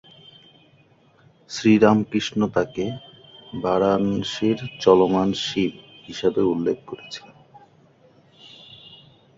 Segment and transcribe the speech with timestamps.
[1.49, 2.85] শ্রী রামকৃষ্ণ তাঁকে
[3.61, 5.71] "বারাণসীর চলমান শিব"
[6.07, 7.37] হিসাবে উল্লেখ করেছিলেন।